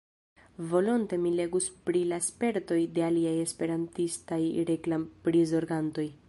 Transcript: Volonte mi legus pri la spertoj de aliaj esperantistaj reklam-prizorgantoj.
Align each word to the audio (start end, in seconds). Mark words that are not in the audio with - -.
Volonte 0.71 1.19
mi 1.25 1.33
legus 1.39 1.67
pri 1.89 2.01
la 2.13 2.19
spertoj 2.29 2.79
de 2.95 3.05
aliaj 3.09 3.35
esperantistaj 3.45 4.41
reklam-prizorgantoj. 4.71 6.09